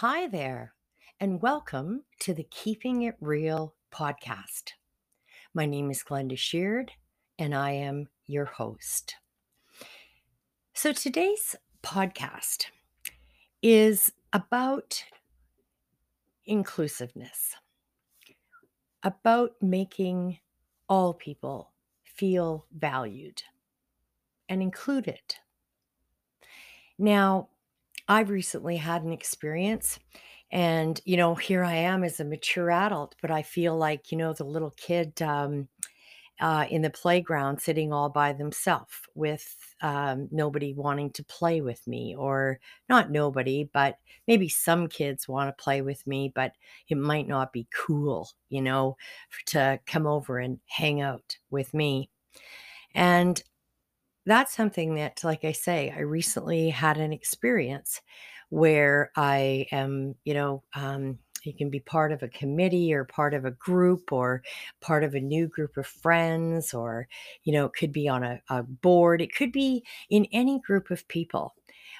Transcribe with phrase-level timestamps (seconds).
[0.00, 0.74] Hi there,
[1.18, 4.74] and welcome to the Keeping It Real podcast.
[5.52, 6.92] My name is Glenda Sheard,
[7.36, 9.16] and I am your host.
[10.72, 12.66] So today's podcast
[13.60, 15.02] is about
[16.44, 17.56] inclusiveness,
[19.02, 20.38] about making
[20.88, 21.72] all people
[22.04, 23.42] feel valued
[24.48, 25.38] and included.
[27.00, 27.48] Now,
[28.08, 29.98] I've recently had an experience
[30.50, 34.16] and you know here i am as a mature adult but i feel like you
[34.16, 35.68] know the little kid um,
[36.40, 41.86] uh, in the playground sitting all by themselves with um, nobody wanting to play with
[41.86, 46.52] me or not nobody but maybe some kids want to play with me but
[46.88, 48.96] it might not be cool you know
[49.46, 52.10] to come over and hang out with me.
[52.94, 53.42] And
[54.28, 58.00] that's something that like i say i recently had an experience
[58.50, 63.34] where I am, you know, um, you can be part of a committee or part
[63.34, 64.42] of a group or
[64.80, 67.08] part of a new group of friends or
[67.44, 69.20] you know it could be on a, a board.
[69.22, 71.54] It could be in any group of people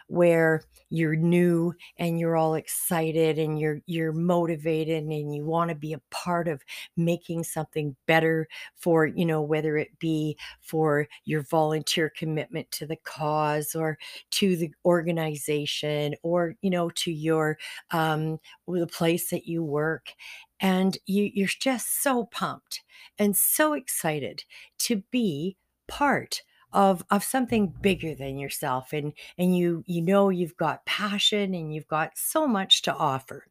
[0.08, 5.74] where you're new and you're all excited and you're you're motivated and you want to
[5.74, 6.62] be a part of
[6.96, 12.96] making something better for you know whether it be for your volunteer commitment to the
[12.96, 13.98] cause or
[14.30, 17.58] to the organization or you know to your
[17.90, 20.12] um the place that you work.
[20.60, 22.82] And you you're just so pumped
[23.18, 24.44] and so excited
[24.78, 25.56] to be
[25.86, 31.54] part of of something bigger than yourself and and you you know you've got passion
[31.54, 33.46] and you've got so much to offer.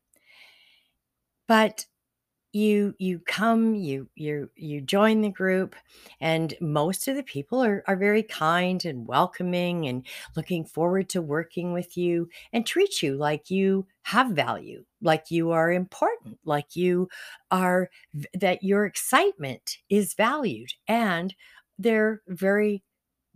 [1.47, 1.85] But
[2.53, 5.75] you you come you you you join the group
[6.21, 11.21] and most of the people are, are very kind and welcoming and looking forward to
[11.21, 16.75] working with you and treat you like you have value like you are important like
[16.75, 17.09] you
[17.51, 17.89] are
[18.33, 21.35] that your excitement is valued and
[21.79, 22.83] they're very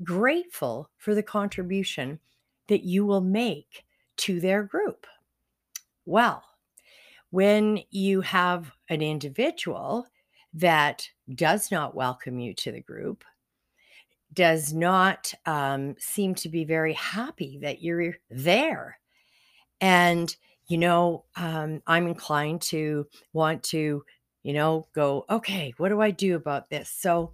[0.03, 2.19] grateful for the contribution
[2.67, 3.85] that you will make
[4.17, 5.07] to their group.
[6.05, 6.43] Well,
[7.29, 10.07] when you have an individual
[10.53, 13.23] that does not welcome you to the group,
[14.33, 18.99] does not um, seem to be very happy that you're there.
[19.79, 20.33] And,
[20.67, 24.03] you know, um, I'm inclined to want to,
[24.43, 26.89] you know, go, okay, what do I do about this?
[26.89, 27.33] So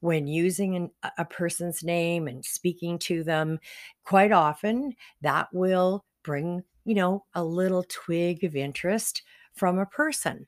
[0.00, 3.58] when using an, a person's name and speaking to them,
[4.04, 9.22] quite often that will bring, you know, a little twig of interest
[9.54, 10.46] from a person.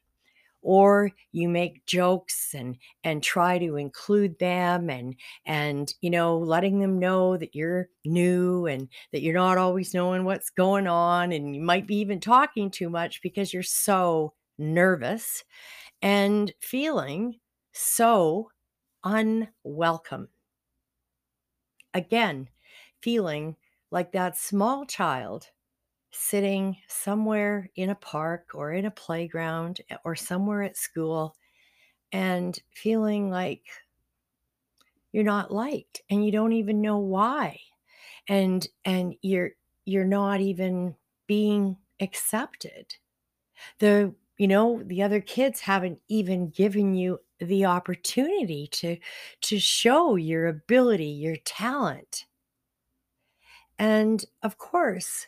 [0.63, 5.17] Or you make jokes and and try to include them and
[5.47, 10.25] and you know letting them know that you're new and that you're not always knowing
[10.25, 15.45] what's going on and you might be even talking too much because you're so nervous
[16.03, 17.39] and feeling
[17.73, 18.51] so
[19.05, 20.29] unwelcome.
[21.95, 22.49] Again,
[23.01, 23.57] feeling
[23.91, 25.51] like that small child
[26.13, 31.37] sitting somewhere in a park or in a playground eh, or somewhere at school
[32.13, 33.67] and feeling like
[35.13, 37.59] you're not liked and you don't even know why
[38.29, 39.53] and and you're
[39.85, 40.97] you're not even
[41.27, 42.97] being accepted
[43.81, 48.97] the you know the other kids haven't even given you the opportunity to
[49.41, 52.27] to show your ability your talent
[53.79, 55.27] and of course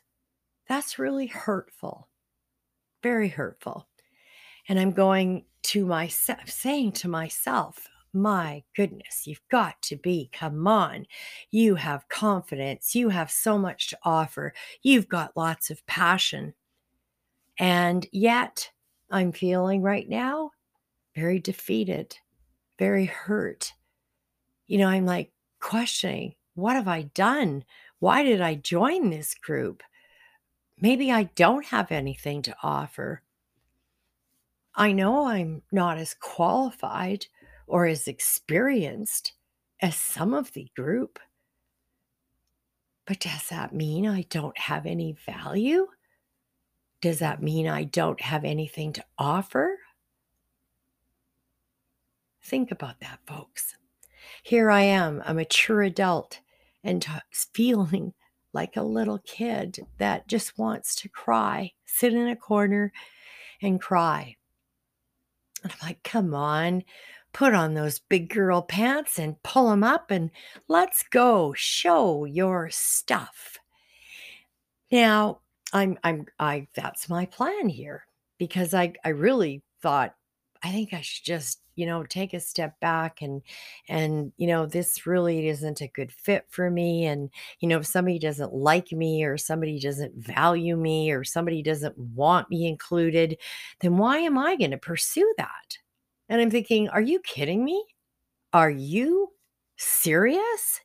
[0.69, 2.09] that's really hurtful
[3.03, 3.89] very hurtful
[4.69, 10.29] and i'm going to myself saying to myself my goodness, you've got to be.
[10.33, 11.07] Come on.
[11.51, 12.95] You have confidence.
[12.95, 14.53] You have so much to offer.
[14.83, 16.55] You've got lots of passion.
[17.59, 18.71] And yet,
[19.11, 20.51] I'm feeling right now
[21.15, 22.17] very defeated,
[22.79, 23.73] very hurt.
[24.67, 27.65] You know, I'm like questioning what have I done?
[27.99, 29.83] Why did I join this group?
[30.79, 33.23] Maybe I don't have anything to offer.
[34.75, 37.27] I know I'm not as qualified
[37.67, 39.33] or as experienced
[39.81, 41.19] as some of the group.
[43.07, 45.89] But does that mean I don't have any value?
[47.01, 49.79] Does that mean I don't have anything to offer?
[52.43, 53.77] Think about that, folks.
[54.43, 56.41] Here I am, a mature adult,
[56.83, 57.13] and t-
[57.53, 58.15] feeling
[58.53, 62.93] like a little kid that just wants to cry, sit in a corner
[63.63, 64.37] and cry.
[65.63, 66.83] And I'm like, come on,
[67.33, 70.31] put on those big girl pants and pull them up and
[70.69, 73.59] let's go show your stuff.
[74.91, 75.41] Now,
[75.73, 78.05] I'm I'm I that's my plan here
[78.39, 80.15] because I I really thought
[80.63, 83.43] I think I should just, you know, take a step back and
[83.89, 87.31] and you know, this really isn't a good fit for me and
[87.61, 91.99] you know, if somebody doesn't like me or somebody doesn't value me or somebody doesn't
[91.99, 93.39] want me included,
[93.81, 95.79] then why am I going to pursue that?
[96.29, 97.85] And I'm thinking, are you kidding me?
[98.53, 99.31] Are you
[99.77, 100.81] serious?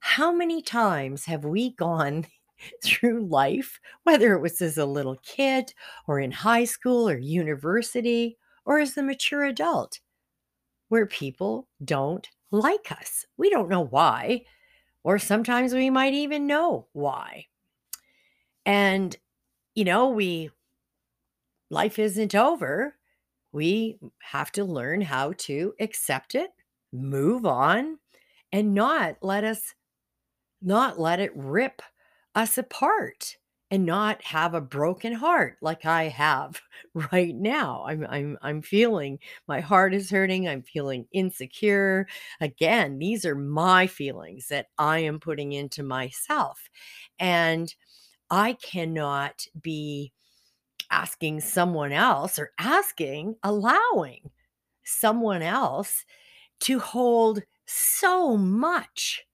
[0.00, 2.26] How many times have we gone
[2.84, 5.74] through life, whether it was as a little kid
[6.06, 10.00] or in high school or university or as the mature adult,
[10.88, 13.26] where people don't like us?
[13.36, 14.44] We don't know why,
[15.02, 17.46] or sometimes we might even know why.
[18.66, 19.16] And,
[19.74, 20.50] you know, we,
[21.70, 22.96] life isn't over.
[23.52, 26.50] We have to learn how to accept it,
[26.92, 27.98] move on,
[28.52, 29.74] and not let us
[30.62, 31.82] not let it rip
[32.34, 33.36] us apart
[33.74, 36.62] and not have a broken heart like I have
[37.12, 37.84] right now.
[37.84, 39.18] I'm I'm I'm feeling
[39.48, 42.06] my heart is hurting, I'm feeling insecure.
[42.40, 46.70] Again, these are my feelings that I am putting into myself.
[47.18, 47.74] And
[48.30, 50.12] I cannot be
[50.92, 54.30] asking someone else or asking, allowing
[54.84, 56.04] someone else
[56.60, 59.24] to hold so much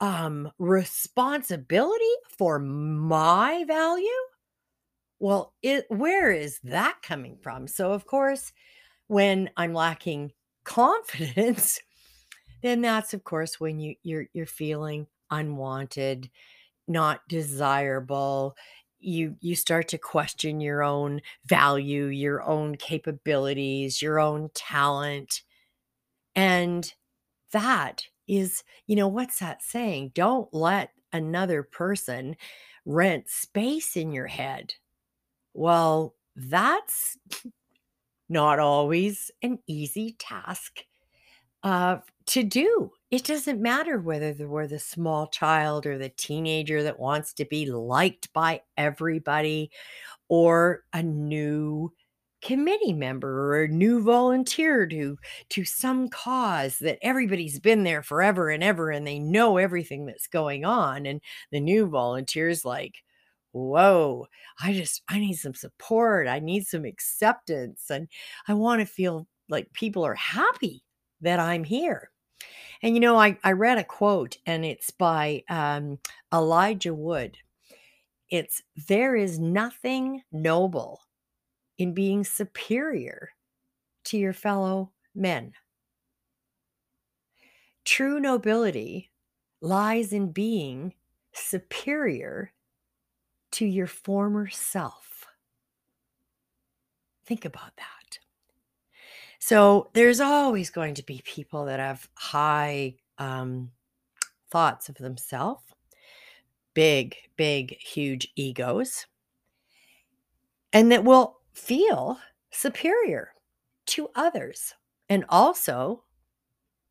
[0.00, 2.04] um responsibility
[2.38, 4.08] for my value?
[5.18, 7.66] Well it where is that coming from?
[7.66, 8.52] So of course
[9.08, 10.32] when i'm lacking
[10.64, 11.80] confidence
[12.62, 16.30] then that's of course when you you're you're feeling unwanted
[16.88, 18.56] not desirable.
[18.98, 25.42] You you start to question your own value your own capabilities your own talent.
[26.34, 26.92] And
[27.52, 30.12] that is, you know, what's that saying?
[30.14, 32.36] Don't let another person
[32.84, 34.74] rent space in your head.
[35.54, 37.18] Well, that's
[38.28, 40.80] not always an easy task
[41.62, 42.90] uh, to do.
[43.10, 47.70] It doesn't matter whether we're the small child or the teenager that wants to be
[47.70, 49.70] liked by everybody
[50.28, 51.92] or a new
[52.42, 55.18] committee member or a new volunteer to
[55.48, 60.28] to some cause that everybody's been there forever and ever and they know everything that's
[60.28, 61.20] going on and
[61.50, 63.02] the new volunteers like
[63.52, 64.26] whoa
[64.62, 68.06] i just i need some support i need some acceptance and
[68.46, 70.84] i want to feel like people are happy
[71.20, 72.10] that i'm here.
[72.82, 75.98] And you know i, I read a quote and it's by um,
[76.32, 77.36] elijah wood.
[78.30, 81.00] It's there is nothing noble
[81.78, 83.30] in being superior
[84.04, 85.52] to your fellow men.
[87.84, 89.10] True nobility
[89.60, 90.94] lies in being
[91.32, 92.52] superior
[93.52, 95.26] to your former self.
[97.24, 98.18] Think about that.
[99.38, 103.70] So, there's always going to be people that have high um,
[104.50, 105.62] thoughts of themselves,
[106.74, 109.06] big, big, huge egos,
[110.72, 112.18] and that will feel
[112.50, 113.34] superior
[113.86, 114.74] to others
[115.08, 116.04] and also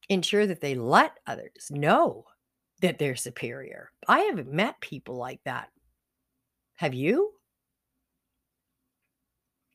[0.09, 2.25] ensure that they let others know
[2.81, 3.91] that they're superior.
[4.07, 5.69] I haven't met people like that.
[6.75, 7.33] Have you?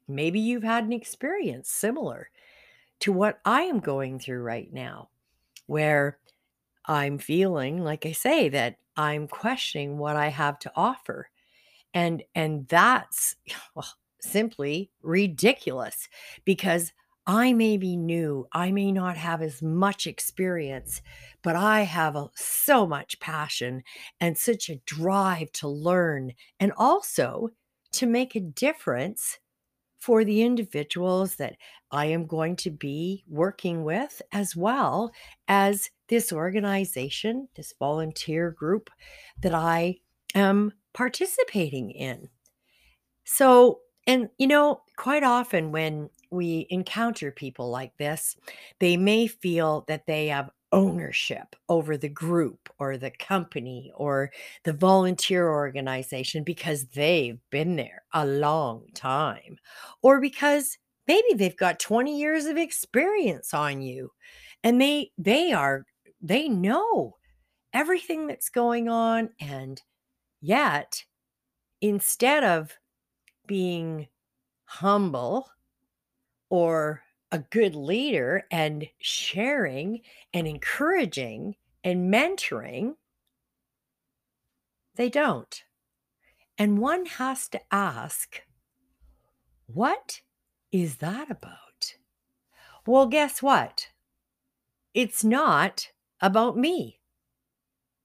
[0.07, 2.31] Maybe you've had an experience similar
[3.01, 5.09] to what I am going through right now,
[5.67, 6.19] where
[6.87, 11.29] I'm feeling, like I say, that I'm questioning what I have to offer.
[11.95, 13.37] And and that's
[13.75, 13.89] well,
[14.23, 16.09] simply ridiculous
[16.45, 16.93] because
[17.26, 21.02] I may be new, I may not have as much experience,
[21.43, 23.85] but I have a, so much passion
[24.21, 27.50] and such a drive to learn and also
[27.93, 29.38] to make a difference
[30.00, 31.57] for the individuals that
[31.93, 35.12] I am going to be working with, as well
[35.47, 38.91] as this organization, this volunteer group
[39.41, 39.99] that I
[40.35, 42.29] am participating in.
[43.23, 48.37] So, and, you know, quite often when we encounter people like this,
[48.81, 54.31] they may feel that they have ownership over the group or the company or
[54.65, 59.59] the volunteer organization because they've been there a long time
[60.03, 64.11] or because maybe they've got 20 years of experience on you
[64.65, 65.85] and they they are
[66.23, 67.17] they know
[67.73, 69.83] everything that's going on and
[70.41, 71.05] yet
[71.81, 72.79] instead of
[73.47, 74.09] being
[74.65, 75.51] humble
[76.49, 80.01] or a good leader and sharing
[80.33, 82.95] and encouraging and mentoring,
[84.97, 85.63] they don't.
[86.59, 88.43] And one has to ask,
[89.67, 90.21] what
[90.71, 91.97] is that about?
[92.87, 93.89] Well, guess what?
[94.93, 95.89] It's not
[96.21, 97.01] about me.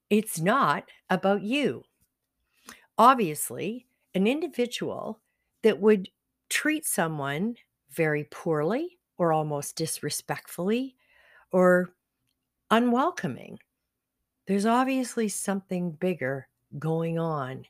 [0.08, 1.84] It's not about you.
[2.96, 5.20] Obviously, an individual
[5.62, 6.08] that would
[6.48, 7.56] treat someone
[7.90, 10.96] very poorly or almost disrespectfully
[11.50, 11.90] or
[12.70, 13.58] unwelcoming,
[14.46, 16.48] there's obviously something bigger
[16.78, 17.64] going on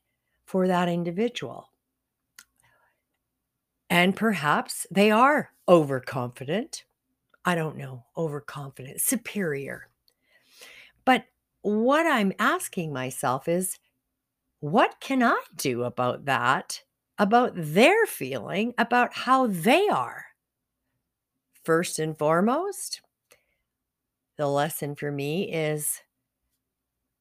[0.44, 1.70] for that individual.
[3.90, 6.84] And perhaps they are overconfident.
[7.44, 9.88] I don't know, overconfident, superior.
[11.04, 11.24] But
[11.62, 13.78] what I'm asking myself is
[14.60, 16.82] what can I do about that,
[17.18, 20.26] about their feeling, about how they are?
[21.64, 23.02] First and foremost,
[24.36, 26.00] the lesson for me is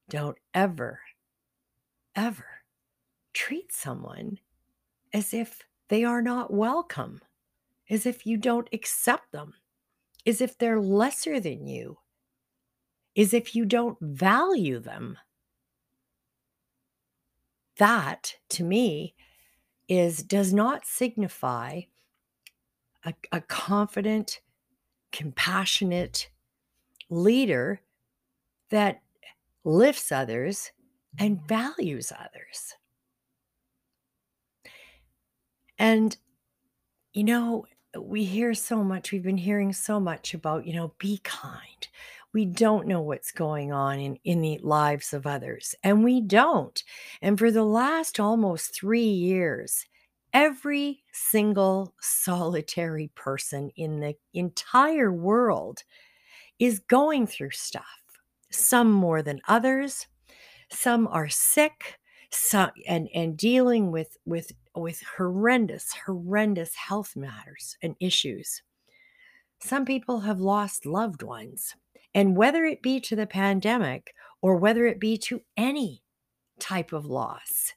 [0.09, 0.99] don't ever,
[2.15, 2.45] ever
[3.33, 4.39] treat someone
[5.13, 7.21] as if they are not welcome,
[7.89, 9.53] as if you don't accept them,
[10.25, 11.97] as if they're lesser than you,
[13.15, 15.17] as if you don't value them.
[17.77, 19.15] That to me
[19.87, 21.81] is does not signify
[23.05, 24.41] a, a confident,
[25.11, 26.29] compassionate
[27.09, 27.79] leader
[28.69, 29.01] that
[29.63, 30.71] lifts others
[31.19, 31.47] and mm-hmm.
[31.47, 32.75] values others.
[35.79, 36.17] And,
[37.13, 37.65] you know,
[37.97, 41.87] we hear so much, we've been hearing so much about, you know, be kind.
[42.33, 46.81] We don't know what's going on in, in the lives of others, and we don't.
[47.21, 49.85] And for the last almost three years,
[50.33, 55.83] every single solitary person in the entire world
[56.59, 57.85] is going through stuff,
[58.51, 60.07] some more than others.
[60.69, 61.97] Some are sick,
[62.29, 68.61] some and and dealing with with with horrendous horrendous health matters and issues.
[69.59, 71.75] Some people have lost loved ones,
[72.17, 76.01] and whether it be to the pandemic or whether it be to any
[76.59, 77.73] type of loss,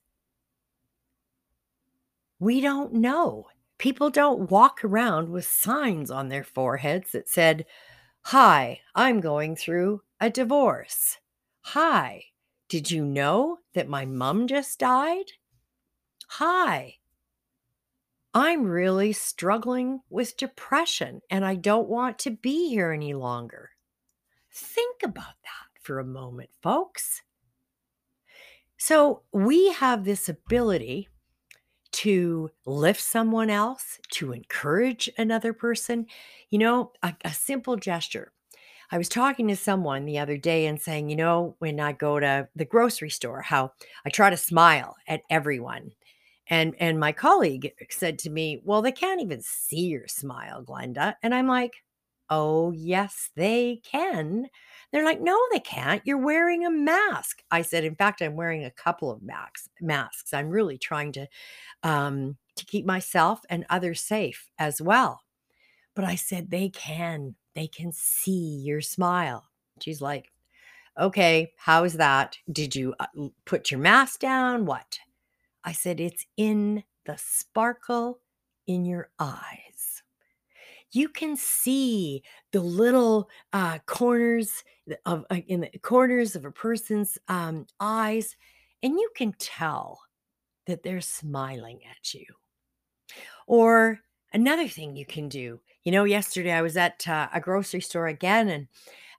[2.39, 3.49] we don't know.
[3.77, 7.67] People don't walk around with signs on their foreheads that said,
[8.23, 11.19] Hi, I'm going through a divorce.
[11.61, 12.23] Hi,
[12.71, 15.33] did you know that my mom just died?
[16.29, 16.95] Hi,
[18.33, 23.73] I'm really struggling with depression and I don't want to be here any longer.
[24.53, 27.23] Think about that for a moment, folks.
[28.79, 31.09] So, we have this ability
[31.93, 36.07] to lift someone else, to encourage another person.
[36.51, 38.33] You know, a, a simple gesture.
[38.93, 42.19] I was talking to someone the other day and saying, you know, when I go
[42.21, 43.73] to the grocery store, how
[44.05, 45.93] I try to smile at everyone.
[46.49, 51.15] And and my colleague said to me, "Well, they can't even see your smile, Glenda."
[51.23, 51.75] And I'm like,
[52.31, 54.49] "Oh, yes, they can."
[54.93, 56.03] They're like, "No, they can't.
[56.07, 59.69] You're wearing a mask." I said, "In fact, I'm wearing a couple of masks.
[59.81, 60.33] Masks.
[60.35, 61.27] I'm really trying to
[61.85, 65.23] um to keep myself and others safe as well."
[65.95, 67.37] But I said, "They can.
[67.55, 69.49] They can see your smile."
[69.81, 70.33] She's like,
[70.99, 72.39] "Okay, how is that?
[72.53, 73.07] Did you uh,
[73.47, 74.67] put your mask down?
[74.67, 74.99] What?"
[75.65, 78.21] I said, It's in the sparkle
[78.67, 79.70] in your eyes.
[80.93, 84.65] You can see the little uh, corners
[85.07, 88.37] of uh, in the corners of a person's um, eyes,
[88.83, 90.01] and you can tell
[90.67, 92.25] that they're smiling at you.
[93.47, 94.01] Or
[94.33, 98.07] another thing you can do, you know, yesterday I was at uh, a grocery store
[98.07, 98.69] again, and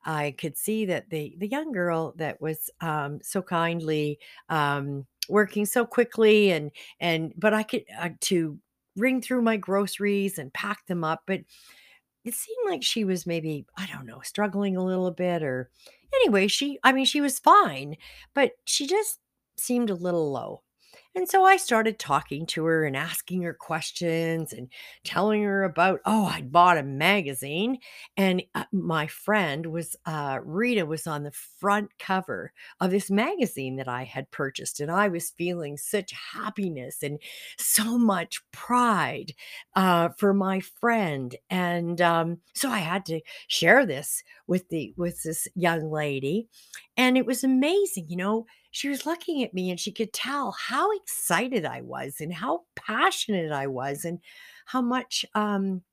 [0.03, 5.65] I could see that the the young girl that was um, so kindly um, working
[5.65, 8.59] so quickly and and but I could uh, to
[8.95, 11.41] ring through my groceries and pack them up, but
[12.25, 15.69] it seemed like she was maybe I don't know struggling a little bit or
[16.15, 17.97] anyway she I mean she was fine,
[18.33, 19.19] but she just
[19.57, 20.63] seemed a little low.
[21.13, 24.69] And so I started talking to her and asking her questions and
[25.03, 27.79] telling her about, oh, I bought a magazine.
[28.15, 33.75] And uh, my friend was, uh, Rita was on the front cover of this magazine
[33.75, 34.79] that I had purchased.
[34.79, 37.19] And I was feeling such happiness and
[37.57, 39.33] so much pride
[39.75, 41.35] uh, for my friend.
[41.49, 46.47] And um, so I had to share this with the with this young lady.
[46.95, 50.51] And it was amazing, you know she was looking at me and she could tell
[50.51, 54.19] how excited I was and how passionate I was and
[54.65, 55.83] how much um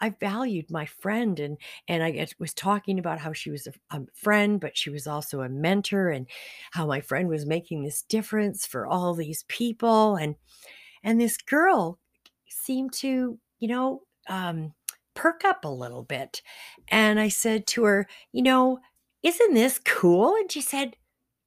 [0.00, 1.58] I valued my friend and
[1.88, 5.40] and I was talking about how she was a, a friend, but she was also
[5.40, 6.26] a mentor and
[6.72, 10.36] how my friend was making this difference for all these people and
[11.02, 11.98] and this girl
[12.48, 14.74] seemed to, you know, um,
[15.14, 16.42] perk up a little bit.
[16.88, 18.78] And I said to her, you know,
[19.22, 20.34] isn't this cool?
[20.36, 20.96] And she said,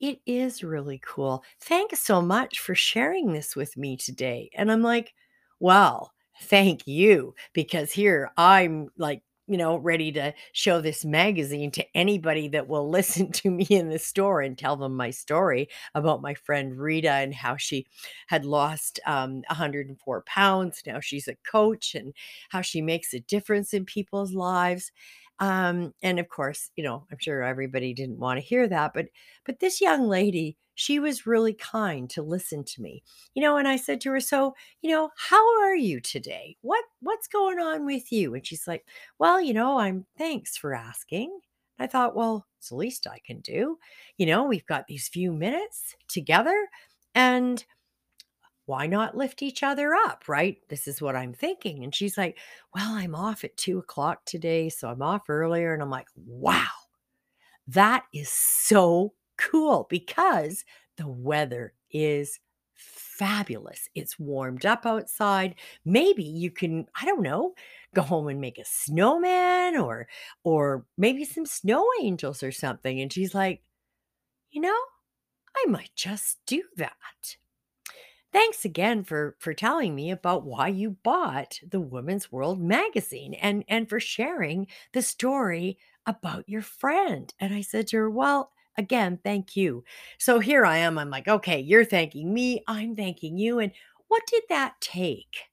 [0.01, 1.43] it is really cool.
[1.61, 4.49] Thanks so much for sharing this with me today.
[4.55, 5.13] And I'm like,
[5.59, 6.11] well,
[6.43, 7.35] thank you.
[7.53, 12.89] Because here I'm like, you know, ready to show this magazine to anybody that will
[12.91, 17.11] listen to me in the store and tell them my story about my friend Rita
[17.11, 17.85] and how she
[18.27, 20.81] had lost um, 104 pounds.
[20.85, 22.13] Now she's a coach and
[22.49, 24.91] how she makes a difference in people's lives.
[25.41, 29.07] Um, and of course, you know, I'm sure everybody didn't want to hear that, but
[29.45, 33.03] but this young lady, she was really kind to listen to me.
[33.35, 36.57] You know, and I said to her, "So, you know, how are you today?
[36.61, 38.85] What what's going on with you?" And she's like,
[39.19, 41.39] "Well, you know, I'm thanks for asking."
[41.79, 43.79] I thought, "Well, it's the least I can do.
[44.17, 46.69] You know, we've got these few minutes together
[47.15, 47.65] and
[48.71, 50.55] why not lift each other up, right?
[50.69, 51.83] This is what I'm thinking.
[51.83, 52.37] And she's like,
[52.73, 54.69] Well, I'm off at two o'clock today.
[54.69, 55.73] So I'm off earlier.
[55.73, 56.69] And I'm like, Wow,
[57.67, 60.63] that is so cool because
[60.95, 62.39] the weather is
[62.73, 63.89] fabulous.
[63.93, 65.55] It's warmed up outside.
[65.83, 67.55] Maybe you can, I don't know,
[67.93, 70.07] go home and make a snowman or
[70.45, 73.01] or maybe some snow angels or something.
[73.01, 73.63] And she's like,
[74.49, 74.79] you know,
[75.57, 77.35] I might just do that.
[78.33, 83.63] Thanks again for for telling me about why you bought the Women's World magazine and
[83.67, 87.33] and for sharing the story about your friend.
[87.39, 89.83] And I said to her, "Well, again, thank you."
[90.17, 90.97] So here I am.
[90.97, 93.73] I'm like, "Okay, you're thanking me, I'm thanking you." And
[94.07, 95.49] what did that take?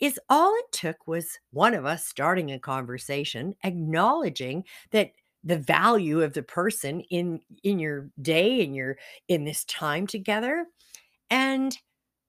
[0.00, 5.12] Is all it took was one of us starting a conversation, acknowledging that
[5.44, 8.96] the value of the person in in your day in your
[9.28, 10.66] in this time together
[11.30, 11.78] and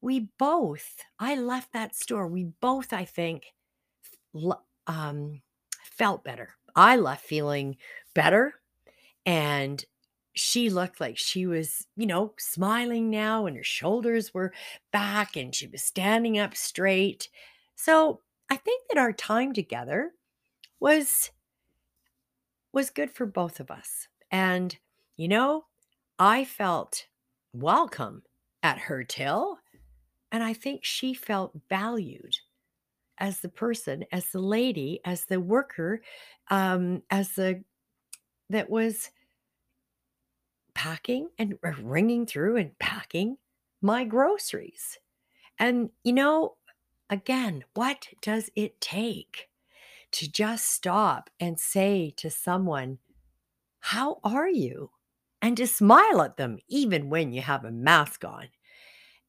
[0.03, 3.45] we both I left that store, we both, I think,
[4.87, 5.41] um,
[5.83, 6.49] felt better.
[6.75, 7.77] I left feeling
[8.15, 8.55] better,
[9.25, 9.83] and
[10.35, 14.53] she looked like she was, you know, smiling now, and her shoulders were
[14.91, 17.29] back, and she was standing up straight.
[17.75, 20.11] So, I think that our time together
[20.79, 21.31] was
[22.73, 24.77] was good for both of us, and,
[25.15, 25.65] you know,
[26.19, 27.07] I felt
[27.53, 28.23] welcome
[28.63, 29.59] at her till.
[30.33, 32.35] And I think she felt valued
[33.19, 36.01] as the person, as the lady, as the worker,
[36.49, 37.63] um, as the
[38.49, 39.11] that was
[40.73, 43.37] packing and ringing through and packing
[43.81, 44.97] my groceries.
[45.59, 46.57] And you know,
[47.09, 49.49] again, what does it take
[50.11, 52.99] to just stop and say to someone,
[53.79, 54.91] "How are you?"
[55.41, 58.49] and to smile at them even when you have a mask on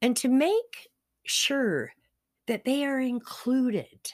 [0.03, 0.89] and to make
[1.25, 1.93] sure
[2.47, 4.13] that they are included.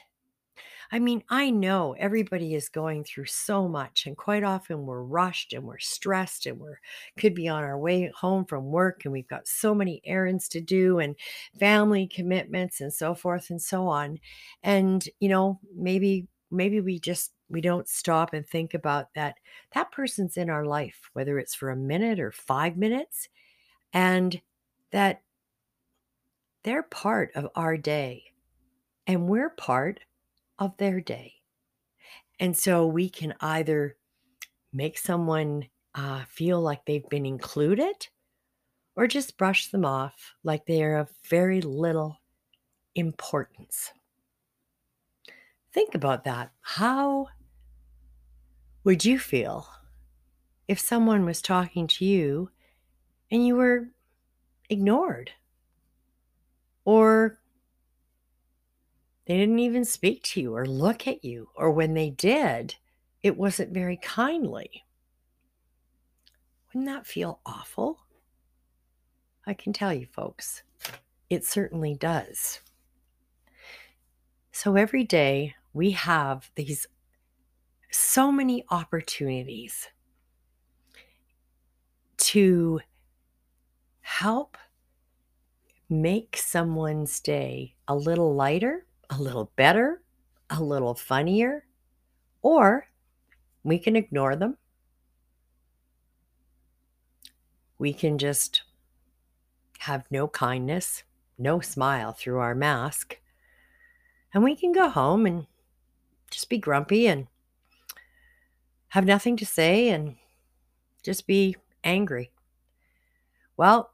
[0.91, 5.53] I mean, I know everybody is going through so much, and quite often we're rushed
[5.53, 6.79] and we're stressed and we're
[7.17, 10.61] could be on our way home from work and we've got so many errands to
[10.61, 11.15] do and
[11.59, 14.19] family commitments and so forth and so on.
[14.63, 19.37] And, you know, maybe maybe we just we don't stop and think about that
[19.73, 23.29] that person's in our life, whether it's for a minute or 5 minutes,
[23.93, 24.41] and
[24.91, 25.21] that
[26.63, 28.23] they're part of our day
[29.07, 29.99] and we're part
[30.59, 31.33] of their day.
[32.39, 33.97] And so we can either
[34.73, 38.07] make someone uh, feel like they've been included
[38.95, 42.17] or just brush them off like they are of very little
[42.95, 43.91] importance.
[45.73, 46.51] Think about that.
[46.61, 47.27] How
[48.83, 49.67] would you feel
[50.67, 52.49] if someone was talking to you
[53.29, 53.89] and you were
[54.69, 55.31] ignored
[56.85, 57.41] or
[59.25, 62.75] They didn't even speak to you or look at you, or when they did,
[63.23, 64.83] it wasn't very kindly.
[66.67, 67.99] Wouldn't that feel awful?
[69.45, 70.63] I can tell you, folks,
[71.29, 72.61] it certainly does.
[74.51, 76.87] So every day we have these
[77.89, 79.89] so many opportunities
[82.17, 82.79] to
[84.01, 84.57] help
[85.91, 90.01] make someone's day a little lighter a little better,
[90.49, 91.65] a little funnier,
[92.41, 92.87] or
[93.63, 94.57] we can ignore them.
[97.77, 98.63] We can just
[99.79, 101.03] have no kindness,
[101.37, 103.19] no smile through our mask,
[104.33, 105.45] and we can go home and
[106.29, 107.27] just be grumpy and
[108.89, 110.15] have nothing to say and
[111.03, 112.31] just be angry.
[113.57, 113.90] Well,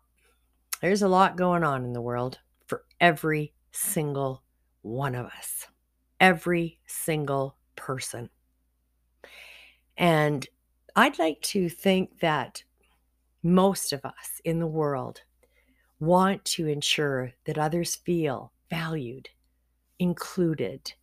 [0.82, 4.44] there's a lot going on in the world for every single
[4.82, 5.68] one of us,
[6.20, 8.30] every single person.
[9.98, 10.48] And
[10.96, 12.64] I'd like to think that
[13.44, 15.22] most of us in the world
[16.00, 19.30] want to ensure that others feel valued,
[20.00, 20.94] included,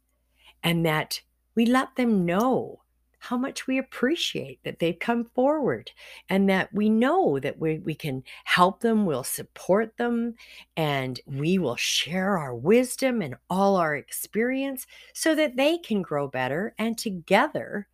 [0.63, 1.21] and that
[1.55, 2.83] we let them know
[3.25, 5.91] how much we appreciate that they've come forward
[6.29, 10.35] and that we know that we, we can help them, we'll support them,
[10.77, 16.29] and we will share our wisdom and all our experience so that they can grow
[16.29, 16.75] better.
[16.77, 17.89] And together,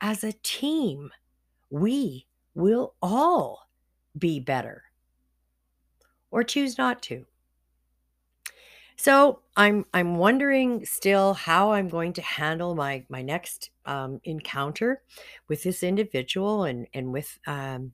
[0.00, 1.12] as a team,
[1.70, 3.68] we will all
[4.18, 4.82] be better
[6.32, 7.24] or choose not to.
[8.96, 15.02] So I'm I'm wondering still how I'm going to handle my my next um, encounter
[15.48, 17.92] with this individual and and with um,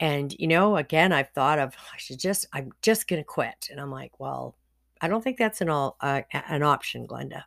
[0.00, 3.68] and you know again I've thought of I should just I'm just gonna quit.
[3.70, 4.54] And I'm like well
[5.00, 7.44] I don't think that's an all uh, an option Glenda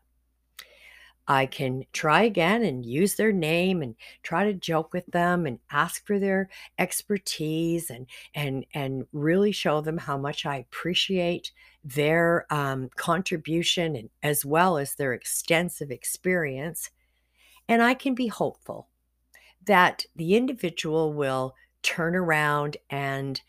[1.28, 5.60] I can try again and use their name and try to joke with them and
[5.72, 11.52] ask for their expertise and and and really show them how much I appreciate
[11.84, 16.90] their um, contribution and as well as their extensive experience.
[17.68, 18.88] And I can be hopeful
[19.66, 23.42] that the individual will turn around and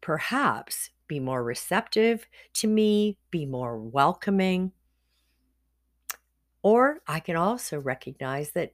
[0.00, 4.72] perhaps be more receptive to me, be more welcoming,
[6.62, 8.72] or I can also recognize that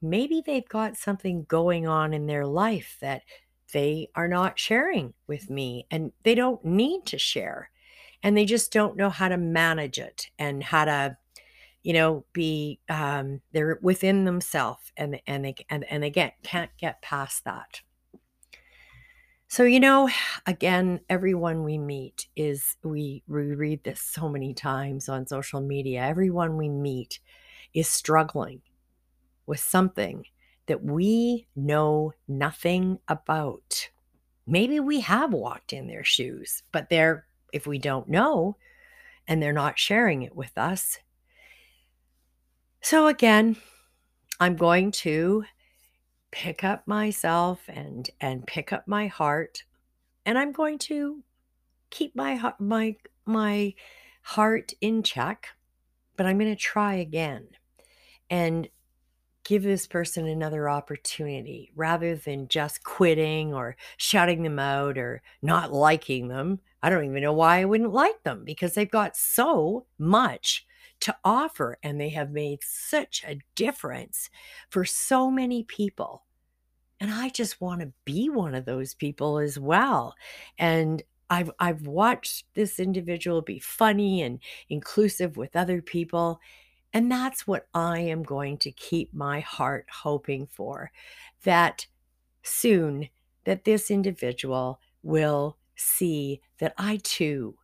[0.00, 3.22] maybe they've got something going on in their life that
[3.72, 7.70] they are not sharing with me and they don't need to share.
[8.22, 11.16] And they just don't know how to manage it and how to,
[11.82, 16.70] you know, be um, they're within themselves and and they and, and they get can't
[16.78, 17.82] get past that.
[19.48, 20.08] So, you know,
[20.46, 26.02] again, everyone we meet is, we, we read this so many times on social media.
[26.02, 27.18] Everyone we meet
[27.74, 28.60] is struggling
[29.46, 30.24] with something
[30.66, 33.88] that we know nothing about.
[34.46, 38.56] Maybe we have walked in their shoes, but they're, if we don't know
[39.26, 40.98] and they're not sharing it with us.
[42.82, 43.56] So, again,
[44.38, 45.44] I'm going to
[46.30, 49.64] pick up myself and and pick up my heart
[50.26, 51.22] and I'm going to
[51.90, 53.74] keep my my my
[54.22, 55.48] heart in check
[56.16, 57.48] but I'm going to try again
[58.28, 58.68] and
[59.44, 65.72] give this person another opportunity rather than just quitting or shutting them out or not
[65.72, 66.60] liking them.
[66.82, 70.66] I don't even know why I wouldn't like them because they've got so much
[71.00, 74.30] to offer and they have made such a difference
[74.70, 76.24] for so many people.
[77.00, 80.14] And I just want to be one of those people as well.
[80.58, 86.40] And I've I've watched this individual be funny and inclusive with other people.
[86.92, 90.90] And that's what I am going to keep my heart hoping for
[91.44, 91.86] that
[92.42, 93.08] soon
[93.44, 97.56] that this individual will see that I too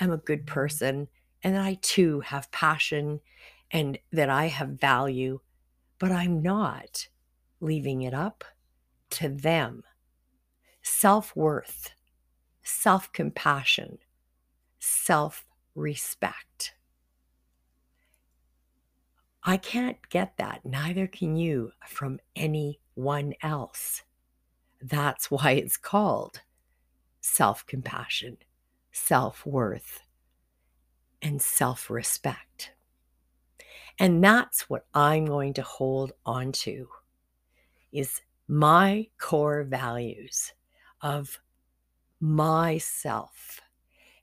[0.00, 0.54] am a good mm-hmm.
[0.54, 1.08] person
[1.42, 3.20] and that I too have passion
[3.70, 5.40] and that I have value,
[5.98, 7.08] but I'm not
[7.60, 8.44] leaving it up
[9.10, 9.82] to them.
[10.82, 11.90] Self worth,
[12.62, 13.98] self compassion,
[14.78, 15.44] self
[15.74, 16.74] respect.
[19.42, 24.02] I can't get that, neither can you, from anyone else.
[24.82, 26.40] That's why it's called
[27.20, 28.38] self compassion,
[28.92, 30.02] self worth,
[31.22, 32.72] and self respect.
[33.98, 36.88] And that's what I'm going to hold on to
[37.92, 40.52] is my core values
[41.00, 41.40] of
[42.20, 43.60] myself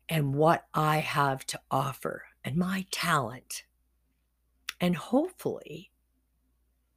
[0.08, 3.64] and what I have to offer and my talent.
[4.80, 5.92] And hopefully,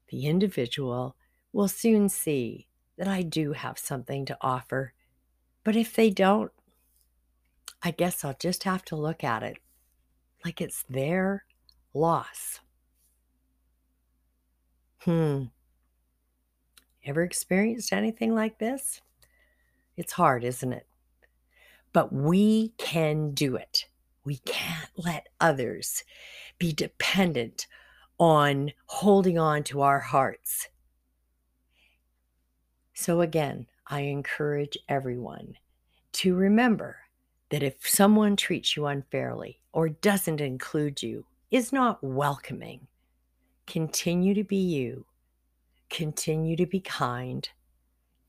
[0.09, 1.17] the individual
[1.53, 2.67] will soon see
[2.99, 4.93] that I do have something to offer.
[5.65, 6.53] But if they don't,
[7.83, 9.59] I guess I'll just have to look at it
[10.47, 11.45] like it's their
[11.93, 12.61] loss.
[15.01, 15.47] Hmm.
[17.05, 19.01] Ever experienced anything like this?
[19.97, 20.87] It's hard, isn't it?
[21.93, 23.87] But we can do it.
[24.25, 26.05] We can't let others
[26.61, 27.67] be dependent
[28.21, 30.69] on holding on to our hearts.
[32.95, 35.55] So, again, I encourage everyone
[36.13, 36.99] to remember
[37.51, 42.87] that if someone treats you unfairly or doesn't include you, is not welcoming,
[43.67, 45.07] continue to be you,
[45.91, 47.49] continue to be kind,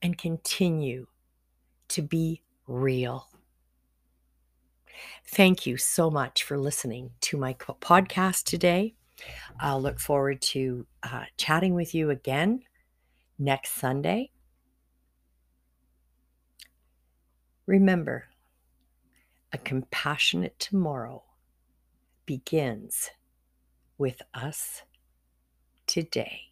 [0.02, 1.06] and continue
[1.88, 3.28] to be real.
[5.26, 8.94] Thank you so much for listening to my podcast today.
[9.60, 12.62] I'll look forward to uh, chatting with you again
[13.38, 14.30] next Sunday.
[17.66, 18.28] Remember,
[19.52, 21.22] a compassionate tomorrow
[22.26, 23.10] begins
[23.96, 24.82] with us
[25.86, 26.47] today.